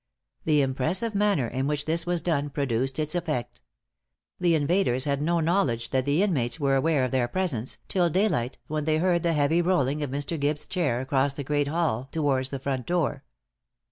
[0.45, 3.61] The impressive manner in which this was done produced its effect.
[4.39, 8.57] The invaders had no knowledge that the inmates were aware of their presence, till daylight,
[8.65, 10.39] when they heard the heavy rolling of Mr.
[10.39, 13.23] Gibbes' chair across the great hall towards the front door.